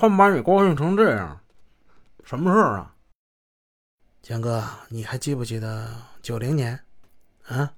[0.00, 1.40] 他们把你高兴成这样，
[2.22, 2.94] 什么事儿啊？
[4.22, 5.88] 江哥，你还记不记得
[6.22, 6.78] 九零年
[7.48, 7.72] 啊？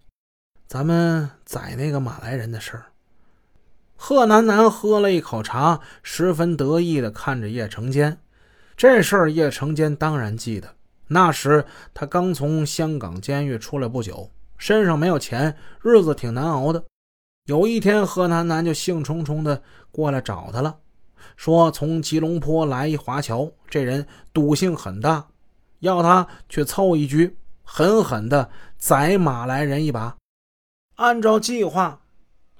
[0.66, 2.84] 咱们宰那个马来人的事儿。
[3.96, 8.20] 贺南南喝了一口茶，十分得意的看着叶成坚。
[8.76, 10.76] 这事儿叶成坚当然记得。
[11.06, 11.64] 那时
[11.94, 16.84] 他刚从香港监狱出来不久，身上没有钱，日子挺难熬的。
[17.46, 20.78] 有一天，贺南南就兴冲冲的过来找他了，
[21.36, 25.26] 说从吉隆坡来一华侨，这人赌性很大，
[25.80, 30.16] 要他去凑一局，狠狠地宰马来人一把。
[30.96, 32.00] 按照计划，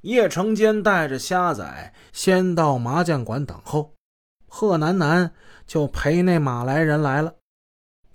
[0.02, 3.92] 叶成坚带着虾仔先到麻将馆等候，
[4.48, 5.32] 贺楠楠
[5.66, 7.34] 就陪那马来人来了。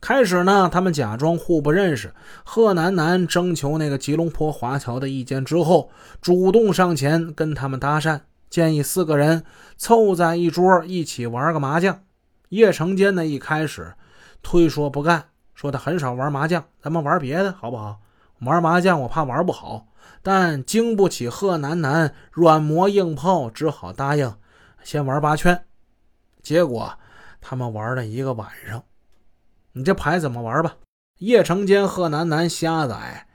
[0.02, 2.14] 开始呢，他们假装互不认识。
[2.44, 5.90] 贺楠楠征求那个吉隆坡华侨的意见之后，
[6.22, 9.44] 主动上前跟他们搭讪，建议四个人
[9.78, 12.04] 凑在一桌一起玩个麻将。
[12.50, 13.96] 叶成坚呢，一开始
[14.42, 18.00] 推说不干，说他很少玩麻将，咱们玩别的好不好？
[18.40, 19.88] 玩麻将我怕玩不好。
[20.22, 24.36] 但经不起贺楠楠软磨硬泡，只好答应
[24.84, 25.66] 先玩八圈。
[26.42, 26.98] 结果
[27.42, 28.84] 他们玩了一个晚上。
[29.74, 30.76] 你这牌怎么玩吧？
[31.20, 33.28] 叶成坚、贺楠楠、瞎仔，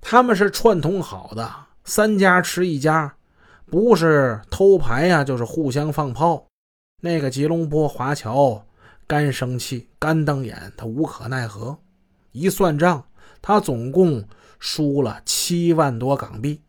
[0.00, 1.52] 他们是串通好的，
[1.84, 3.16] 三家吃一家，
[3.66, 6.46] 不是偷牌呀，就是互相放炮。
[7.00, 8.64] 那个吉隆坡华侨
[9.06, 11.78] 干生气、干瞪眼，他无可奈何。
[12.32, 13.04] 一算账，
[13.40, 14.24] 他总共。
[14.60, 16.62] 输了七万多港币，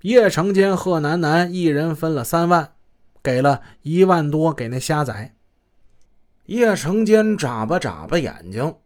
[0.00, 2.72] 叶成坚、贺楠楠一人分了三万，
[3.22, 5.34] 给了一万多给那瞎仔。
[6.46, 8.76] 叶成坚眨巴眨巴眼睛，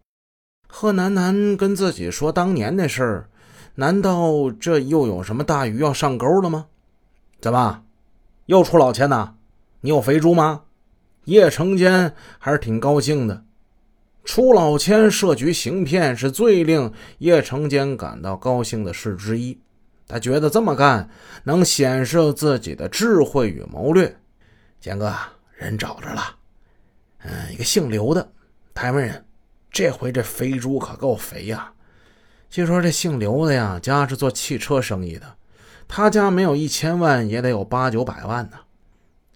[0.66, 3.28] 贺楠楠跟自己说当年那事儿，
[3.76, 6.66] 难道这又有什么大鱼要上钩了吗？
[7.40, 7.84] 怎么，
[8.46, 9.34] 又出老千呐？
[9.80, 10.62] 你有肥猪吗？
[11.24, 13.44] 叶成坚还是挺高兴的。
[14.24, 19.58] 出老千设局行骗是最令叶成坚感到高兴的事之一，
[20.06, 21.08] 他觉得这么干
[21.44, 24.18] 能显示自己的智慧与谋略。
[24.80, 25.14] 坚哥，
[25.54, 26.36] 人找着了，
[27.24, 28.32] 嗯，一个姓刘的
[28.74, 29.24] 台湾人，
[29.70, 31.72] 这回这肥猪可够肥呀！
[32.50, 35.36] 据说这姓刘的呀，家是做汽车生意的，
[35.88, 38.58] 他家没有一千万也得有八九百万呢。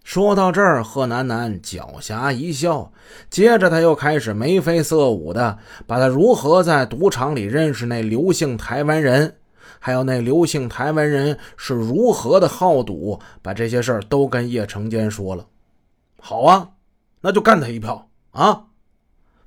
[0.04, 2.92] 说到这儿，贺楠楠狡黠一笑，
[3.30, 9.36] 接着他又开始眉飞色舞的把他如何在赌场里认识那刘姓台湾人，
[9.78, 15.46] 还有那刘姓台湾人是如何的好赌，把这些事儿都跟叶成坚说了。
[16.20, 16.70] 好啊，
[17.20, 18.64] 那就干他一票啊！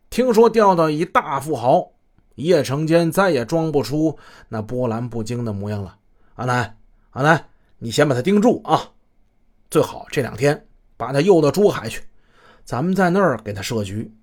[0.09, 1.91] 听说钓到一大富豪，
[2.35, 4.17] 叶成坚再也装不出
[4.47, 5.97] 那波澜不惊的模样了。
[6.35, 6.77] 阿南，
[7.15, 7.45] 阿南，
[7.77, 8.91] 你先把他盯住啊！
[9.71, 10.67] 最好这两天
[10.97, 12.03] 把他诱到珠海去，
[12.65, 14.13] 咱们在那儿给他设局。